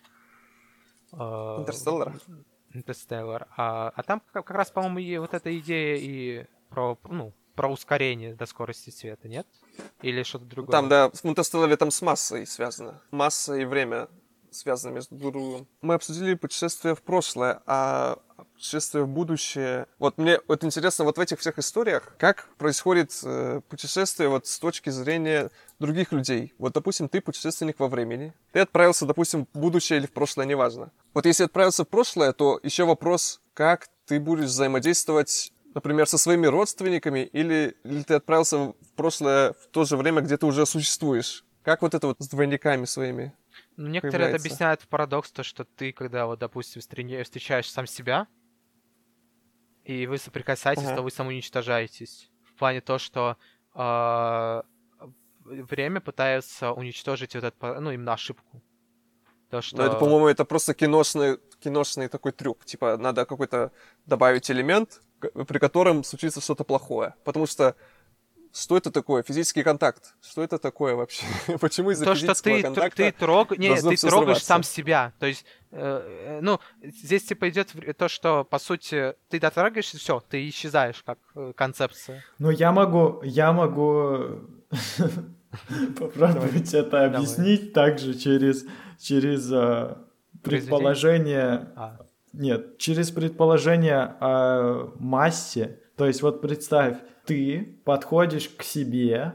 [1.12, 2.14] Э, Интерстеллар.
[2.74, 3.48] Интерстеллар.
[3.56, 7.70] А, а там как, как раз, по-моему, и вот эта идея и про, ну, про
[7.70, 9.48] ускорение до скорости света, нет?
[10.02, 10.72] Или что-то другое?
[10.72, 13.02] Там, да, Интерстелларе там с массой связано.
[13.12, 14.08] Масса и время
[14.52, 15.68] связаны между друг другом.
[15.82, 18.20] Мы обсудили путешествие в прошлое, а
[18.54, 19.88] путешествие в будущее.
[20.00, 24.58] Вот мне вот интересно вот в этих всех историях, как происходит э, путешествие вот с
[24.60, 26.54] точки зрения других людей.
[26.58, 28.34] Вот, допустим, ты путешественник во времени.
[28.54, 30.92] Ты отправился, допустим, в будущее или в прошлое, неважно.
[31.14, 36.48] Вот если отправился в прошлое, то еще вопрос, как ты будешь взаимодействовать например, со своими
[36.48, 41.46] родственниками, или, или ты отправился в прошлое в то же время, где ты уже существуешь?
[41.64, 43.34] Как вот это вот с двойниками своими?
[43.76, 48.28] Ну, некоторые это объясняют в парадокс, то, что ты, когда вот, допустим, встречаешь сам себя,
[49.84, 50.96] и вы соприкасаетесь, ага.
[50.96, 52.32] то вы самоуничтожаетесь.
[52.44, 53.38] В плане то, что
[53.76, 54.62] э,
[55.44, 58.64] время пытается уничтожить вот эту, ну, именно ошибку.
[59.50, 59.78] То, что...
[59.78, 62.66] Ну, это, по-моему, это просто киношный, киношный такой трюк.
[62.66, 63.72] Типа, надо какой-то
[64.06, 65.02] добавить элемент,
[65.48, 67.14] при котором случится что-то плохое.
[67.24, 67.76] Потому что
[68.56, 69.22] что это такое?
[69.22, 70.16] Физический контакт.
[70.22, 71.26] Что это такое вообще?
[71.60, 73.58] Почему из-за То, физического что ты, контакта ты, трог...
[73.58, 75.12] не, ты трогаешь сам себя.
[75.20, 80.48] То есть, э, ну, здесь типа идет то, что, по сути, ты дотрогаешься, все, ты
[80.48, 82.24] исчезаешь как э, концепция.
[82.40, 84.40] Ну, я могу, я могу
[86.00, 88.66] попробовать это объяснить также через,
[89.00, 89.98] через э,
[90.44, 91.74] предположение...
[92.38, 95.80] Нет, через предположение о массе.
[95.96, 99.34] То есть вот представь, ты подходишь к себе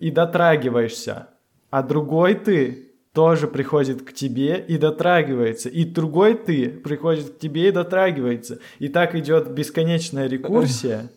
[0.00, 1.28] и дотрагиваешься,
[1.70, 7.68] а другой ты тоже приходит к тебе и дотрагивается, и другой ты приходит к тебе
[7.68, 8.58] и дотрагивается.
[8.78, 11.10] И так идет бесконечная рекурсия.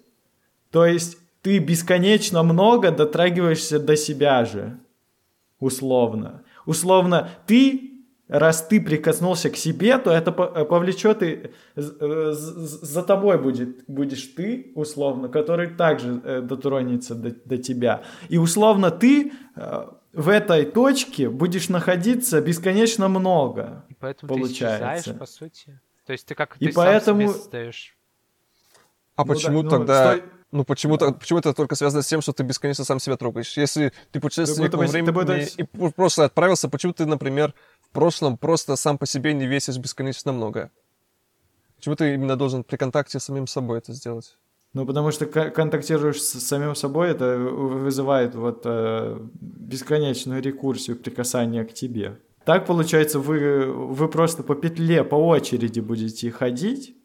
[0.71, 4.79] То есть ты бесконечно много дотрагиваешься до себя же,
[5.59, 6.43] условно.
[6.65, 7.92] Условно, ты
[8.33, 14.23] раз ты прикоснулся к себе, то это э, повлечет и э, за тобой будет, будешь
[14.35, 18.01] ты, условно, который также э, дотронется до, до тебя.
[18.29, 19.31] И условно ты
[20.13, 23.85] в этой точке будешь находиться бесконечно много.
[23.89, 24.79] И поэтому получается.
[24.79, 25.79] ты исчезаешь, по сути.
[26.05, 27.21] То есть ты как и ты поэтому...
[27.21, 27.97] сам себе создаешь.
[29.15, 30.03] А ну, почему да, тогда...
[30.03, 30.29] Ну, стой...
[30.53, 33.57] Ну, почему-то, почему это только связано с тем, что ты бесконечно сам себя трогаешь?
[33.57, 35.53] Если ты путешественник во времени будешь...
[35.57, 37.55] и в прошлое отправился, почему ты, например,
[37.93, 40.71] прошлом просто сам по себе не весишь бесконечно много.
[41.77, 44.37] Почему ты именно должен при контакте с самим собой это сделать?
[44.73, 51.73] Ну, потому что контактируешь с самим собой, это вызывает вот э, бесконечную рекурсию прикасания к
[51.73, 52.19] тебе.
[52.43, 56.95] Так получается, вы, вы просто по петле, по очереди будете ходить,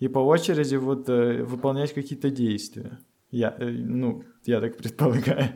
[0.00, 2.98] и по очереди вот э, выполнять какие-то действия.
[3.30, 5.52] Я, э, ну, я так предполагаю.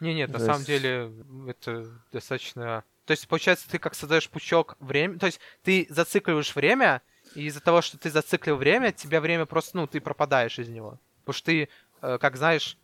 [0.00, 1.12] Не, нет, на самом деле
[1.46, 2.84] это достаточно...
[3.10, 7.02] То есть, получается, ты как создаешь пучок времени, то есть ты зацикливаешь время,
[7.34, 10.96] и из-за того, что ты зациклил время, тебя время просто, ну, ты пропадаешь из него.
[11.24, 11.68] Потому что ты,
[12.02, 12.78] э, как знаешь,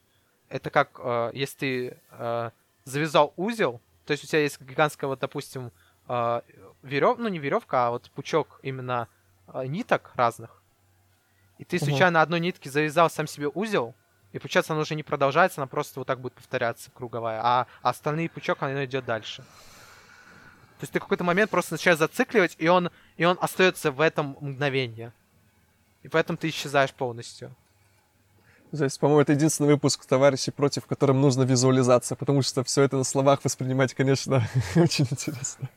[0.49, 2.51] это как, э, если ты э,
[2.85, 5.71] завязал узел, то есть у тебя есть гигантская, вот, допустим,
[6.09, 6.41] э,
[6.83, 9.07] верев, ну, не веревка, а вот пучок именно
[9.55, 10.61] ниток разных,
[11.59, 12.25] и ты случайно угу.
[12.25, 13.95] одной нитки завязал сам себе узел,
[14.33, 18.29] и получается, она уже не продолжается, она просто вот так будет повторяться, круговая, а остальные
[18.29, 19.45] пучок, она идет дальше.
[20.79, 24.01] То есть ты в какой-то момент просто начинаешь зацикливать, и он, и он остается в
[24.01, 25.11] этом мгновении.
[26.03, 27.55] И поэтому ты исчезаешь полностью.
[28.73, 32.97] Здесь, по-моему, это единственный выпуск товарищей против, в котором нужно визуализация, потому что все это
[32.97, 35.69] на словах воспринимать, конечно, очень интересно.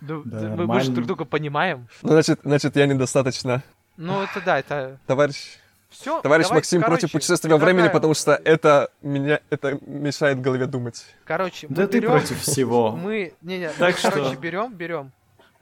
[0.00, 1.88] Ну, да, мы, мы же друг друга понимаем.
[2.02, 3.62] Ну, значит, значит, я недостаточно.
[3.96, 4.98] Ну, это да, это...
[5.06, 5.58] Товарищ
[5.92, 10.40] все, Товарищ давайте, Максим короче, против путешествия во времени, потому что это меня это мешает
[10.40, 11.04] голове думать.
[11.24, 12.90] Короче, да ты берем, против всего.
[12.96, 15.12] Мы, не, не, так мы, короче, берем, берем,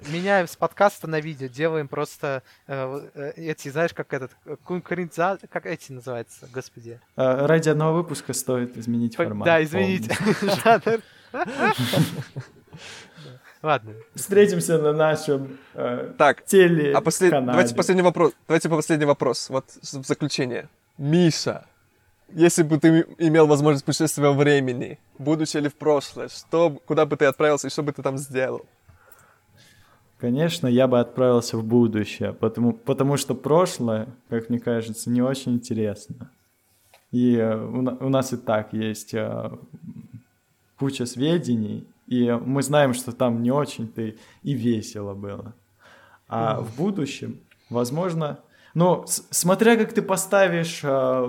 [0.09, 4.33] меняем с подкаста на видео, делаем просто э, э, эти, знаешь, как этот
[4.65, 7.01] конкуренция, как эти называются, господи.
[7.17, 9.47] А, ради одного выпуска стоит изменить формат.
[9.47, 10.11] Да, изменить
[10.65, 11.01] жанр.
[13.63, 13.93] Ладно.
[14.15, 17.31] Встретимся на нашем э, так, теле а послед...
[17.31, 18.33] Давайте последний вопрос.
[18.49, 19.51] Давайте по последний вопрос.
[19.51, 20.69] Вот в заключение.
[20.97, 21.67] Миша,
[22.33, 27.17] если бы ты имел возможность путешествия во времени, будучи ли в прошлое, что, куда бы
[27.17, 28.65] ты отправился и что бы ты там сделал?
[30.19, 35.55] Конечно, я бы отправился в будущее, потому, потому что прошлое, как мне кажется, не очень
[35.55, 36.31] интересно.
[37.11, 39.51] И э, у, у нас и так есть э,
[40.79, 45.55] куча сведений, и мы знаем, что там не очень-то и весело было.
[46.29, 46.63] А mm.
[46.63, 48.41] в будущем, возможно...
[48.75, 51.25] Ну, смотря как ты поставишь э,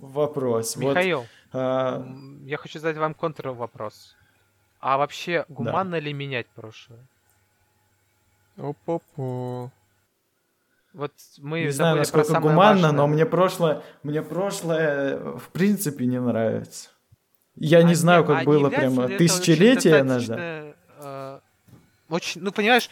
[0.00, 0.76] вопрос.
[0.76, 2.04] Михаил, вот, э,
[2.44, 4.16] я хочу задать вам контр-вопрос.
[4.80, 6.00] А вообще, гуманно да.
[6.00, 7.00] ли менять прошлое?
[8.56, 9.70] Опа-по.
[10.92, 12.92] Вот мы не знаю, насколько гуманно, важное.
[12.92, 16.90] но мне прошлое, мне прошлое в принципе не нравится.
[17.56, 20.38] Я а не знаю, как а было прямо тысячелетия назад.
[20.98, 21.40] Э,
[22.08, 22.90] очень, ну, понимаешь,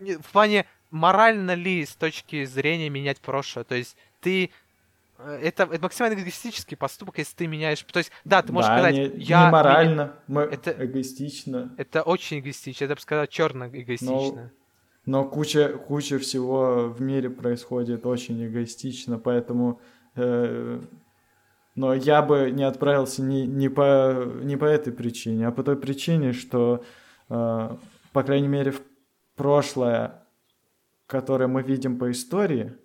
[0.00, 3.64] э, в плане морально ли с точки зрения менять прошлое?
[3.64, 4.50] То есть ты
[5.18, 7.82] э, это, это максимально эгоистический поступок, если ты меняешь.
[7.82, 9.46] То есть, да, ты можешь да, сказать, не, я.
[9.46, 10.44] Не морально, меня...
[10.44, 11.74] это эгоистично.
[11.76, 14.14] Это очень эгоистично, я бы сказал, черно эгоистично.
[14.14, 14.50] Но,
[15.06, 19.80] но куча, куча всего в мире происходит очень эгоистично, поэтому
[20.14, 20.80] э,
[21.74, 25.76] но я бы не отправился не, не, по, не по этой причине, а по той
[25.76, 26.84] причине, что,
[27.28, 27.76] э,
[28.12, 28.82] по крайней мере, в
[29.36, 30.22] прошлое,
[31.06, 32.76] которое мы видим по истории,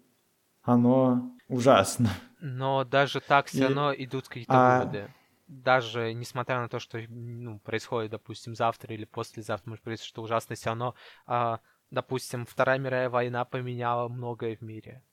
[0.64, 2.10] оно ужасно.
[2.40, 4.80] Но даже так все равно идут какие-то а...
[4.80, 5.14] выводы.
[5.48, 10.58] Даже несмотря на то, что ну, происходит, допустим, завтра или послезавтра, может произойти что ужасное,
[10.58, 10.94] все равно,
[11.26, 15.04] а, допустим, Вторая мировая война поменяла многое в мире.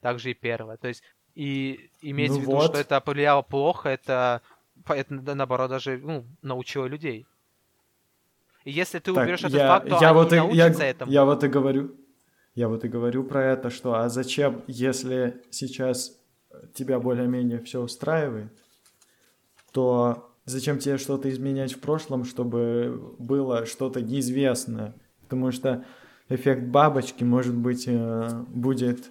[0.00, 0.78] Также и Первая.
[0.78, 1.02] То есть
[1.34, 2.70] и иметь ну в виду, вот.
[2.70, 4.42] что это повлияло плохо, это,
[4.86, 7.26] это наоборот даже ну, научило людей.
[8.64, 11.12] И если ты уберешь этот я, факт, то я они вот и, научатся я, этому.
[11.12, 11.94] Я вот и говорю,
[12.54, 16.16] я вот и говорю про это, что а зачем, если сейчас
[16.72, 18.52] тебя более-менее все устраивает,
[19.72, 24.94] то зачем тебе что-то изменять в прошлом, чтобы было что-то неизвестное?
[25.22, 25.84] Потому что
[26.28, 29.10] эффект бабочки, может быть, э, будет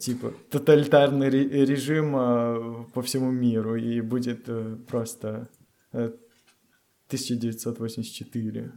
[0.00, 5.48] типа тоталитарный режим э, по всему миру и будет э, просто
[5.92, 8.72] 1984.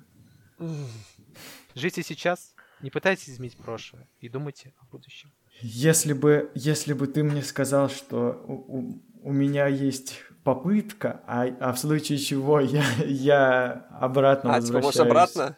[1.75, 5.33] Живите сейчас, не пытайтесь изменить прошлое и думайте о будущем.
[5.61, 11.47] Если бы, если бы ты мне сказал, что у, у, у меня есть попытка, а,
[11.59, 14.95] а в случае чего я, я обратно а, возвращаюсь...
[14.95, 15.57] А, типа обратно?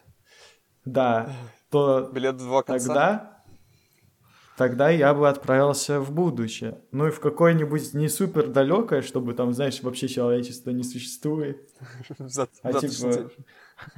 [0.84, 1.36] Да,
[1.70, 2.86] то Билет в два конца?
[2.86, 3.35] тогда
[4.56, 6.78] тогда я бы отправился в будущее.
[6.90, 11.60] Ну и в какое-нибудь не супер далекое, чтобы там, знаешь, вообще человечество не существует.
[12.62, 13.30] А типа...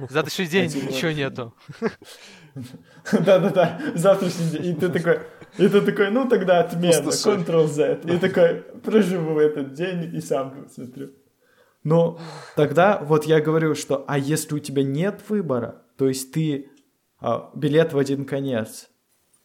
[0.09, 1.53] Завтрашний день а, ничего нету.
[3.11, 4.65] Да-да-да, завтрашний день.
[4.65, 5.19] И ты такой,
[5.57, 8.01] и ты такой, ну тогда отмена, Ctrl-Z.
[8.03, 11.11] И такой, проживу этот день и сам посмотрю.
[11.83, 12.19] Но
[12.57, 16.69] тогда вот я говорю, что, а если у тебя нет выбора, то есть ты
[17.21, 18.88] а, билет в один конец,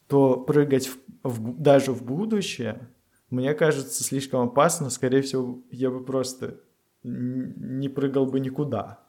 [0.08, 2.88] то прыгать в, в, даже в будущее,
[3.30, 4.90] мне кажется, слишком опасно.
[4.90, 6.60] Скорее всего, я бы просто
[7.02, 9.00] не прыгал бы никуда,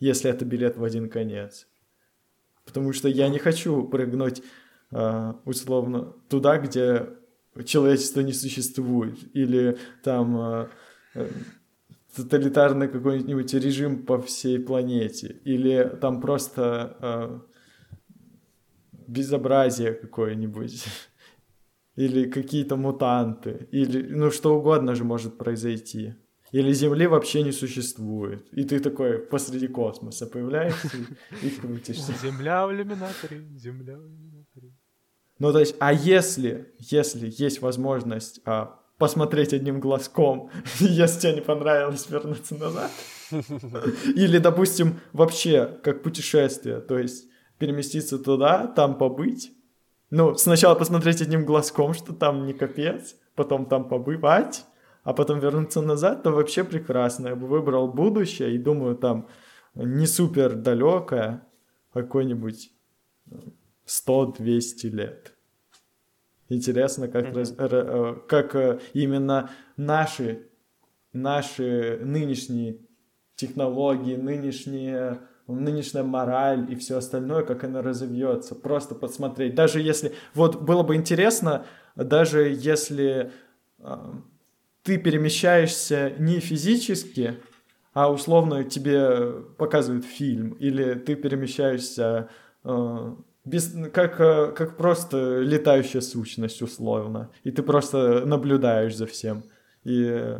[0.00, 1.66] если это билет в один конец.
[2.64, 4.42] Потому что я не хочу прыгнуть
[4.90, 7.08] э, условно туда, где
[7.64, 10.68] человечество не существует, или там э,
[11.14, 11.28] э,
[12.14, 17.40] тоталитарный какой-нибудь режим по всей планете, или там просто э,
[19.08, 20.84] безобразие какое-нибудь,
[21.96, 26.14] или какие-то мутанты, или ну что угодно же может произойти.
[26.52, 28.46] Или Земли вообще не существует.
[28.52, 30.90] И ты такой посреди космоса появляешься
[31.42, 32.14] и крутишься.
[32.22, 34.72] Земля в иллюминаторе, земля в иллюминаторе.
[35.38, 41.40] Ну, то есть, а если, если есть возможность а, посмотреть одним глазком, если тебе не
[41.42, 42.90] понравилось вернуться назад,
[44.16, 47.26] или, допустим, вообще как путешествие, то есть
[47.58, 49.52] переместиться туда, там побыть,
[50.10, 54.64] ну, сначала посмотреть одним глазком, что там не капец, потом там побывать,
[55.04, 57.28] а потом вернуться назад, то вообще прекрасно.
[57.28, 59.28] Я бы выбрал будущее и думаю, там
[59.74, 61.46] не супер далекое,
[61.92, 62.72] какой-нибудь
[63.86, 65.34] 100-200 лет.
[66.48, 67.34] Интересно, как, mm-hmm.
[67.34, 70.48] раз, э, как э, именно наши,
[71.12, 72.78] наши нынешние
[73.34, 78.54] технологии, нынешние, нынешняя мораль и все остальное, как она разовьется.
[78.54, 79.54] Просто посмотреть.
[79.54, 80.12] Даже если...
[80.34, 83.32] Вот было бы интересно, даже если
[83.78, 83.96] э,
[84.82, 87.40] ты перемещаешься не физически,
[87.94, 92.28] а условно тебе показывают фильм, или ты перемещаешься
[92.64, 99.44] э, без, как, э, как просто летающая сущность условно, и ты просто наблюдаешь за всем.
[99.84, 100.38] И...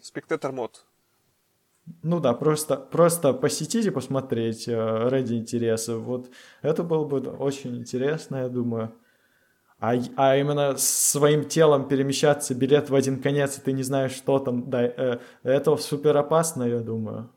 [0.00, 0.86] Спектатор мод.
[2.02, 5.96] Ну да, просто, просто посетить и посмотреть э, ради интереса.
[5.96, 6.30] Вот
[6.62, 8.92] это было бы очень интересно, я думаю.
[9.80, 14.38] А, а именно своим телом перемещаться, билет в один конец, и ты не знаешь, что
[14.38, 17.30] там, да, э, это супер опасно, я думаю.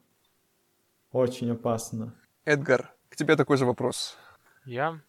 [1.11, 2.13] Очень опасно.
[2.45, 4.15] Эдгар, к тебе такой же вопрос.
[4.63, 5.01] Я?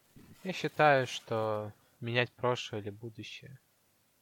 [0.45, 3.59] Я считаю, что менять прошлое или будущее,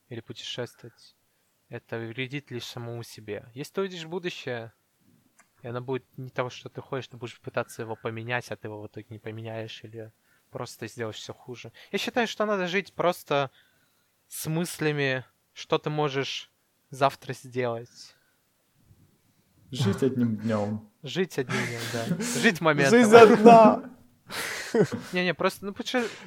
[0.09, 1.15] или путешествовать,
[1.69, 3.45] это вредит лишь самому себе.
[3.55, 4.73] Если ты увидишь будущее,
[5.65, 8.69] и оно будет не того, что ты хочешь, ты будешь пытаться его поменять, а ты
[8.69, 10.13] его в итоге не поменяешь, или
[10.51, 11.73] просто сделаешь все хуже.
[11.91, 13.51] Я считаю, что надо жить просто
[14.29, 16.51] с мыслями, что ты можешь
[16.91, 18.15] завтра сделать.
[19.71, 20.87] Жить одним днем.
[21.03, 22.25] Жить одним днем, да.
[22.43, 22.99] Жить моментом.
[22.99, 23.91] Жизнь одна.
[25.15, 25.75] Не-не, просто, ну,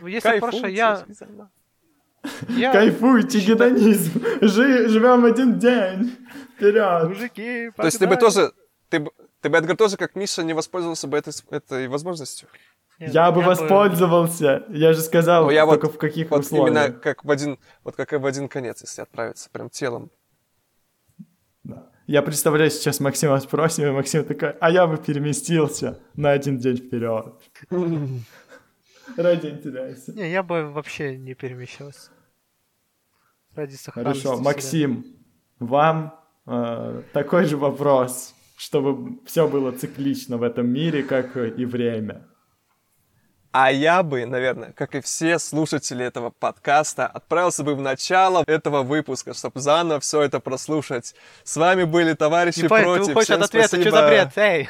[0.08, 1.06] если прошлое, я...
[2.50, 2.72] Я...
[2.72, 4.20] Кайфуйте, гедонизм.
[4.42, 6.18] Жи, живем один день.
[6.56, 7.10] Вперед.
[7.10, 8.52] Мужики, То есть ты бы тоже,
[8.90, 9.06] ты,
[9.48, 12.50] ты бы, Эдгар, тоже, как Миша, не воспользовался бы этой, этой возможностью?
[13.00, 14.66] Нет, я бы воспользовался.
[14.68, 14.78] Бы...
[14.78, 16.70] Я же сказал, Но я только вот, в каких вот условиях.
[16.70, 20.12] Именно как в один, вот как в один конец, если отправиться прям телом.
[21.64, 21.88] Да.
[22.08, 26.78] Я представляю, сейчас Максима спросим, и Максим такой, а я бы переместился на один день
[26.78, 27.34] вперед.
[29.16, 30.12] Ради интереса.
[30.12, 32.12] Не, я бы вообще не перемещался.
[33.56, 34.24] Ради сохранности.
[34.24, 35.06] Хорошо, Максим,
[35.60, 42.28] вам э, такой же вопрос, чтобы все было циклично в этом мире, как и время.
[43.52, 48.84] А я бы, наверное, как и все слушатели этого подкаста, отправился бы в начало этого
[48.84, 51.16] выпуска, чтобы заново все это прослушать.
[51.44, 53.06] С вами были товарищи не против.
[53.06, 53.90] Ты уходишь от ответа, спасибо.
[53.90, 54.30] что за бред?
[54.36, 54.70] Эй!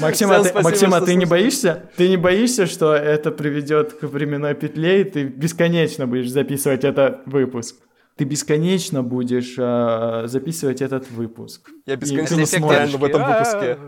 [0.00, 1.90] Максим, а, ты, спасибо, Максим, а ты не боишься?
[1.96, 7.26] Ты не боишься, что это приведет к временной петле, и ты бесконечно будешь записывать этот
[7.26, 7.76] выпуск?
[8.16, 11.70] Ты бесконечно будешь э, записывать этот выпуск.
[11.84, 13.78] Я бесконечно в этом выпуске.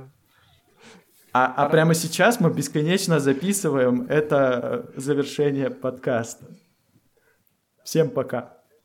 [1.32, 6.46] А, а прямо сейчас мы бесконечно записываем это завершение подкаста.
[7.84, 8.57] Всем пока.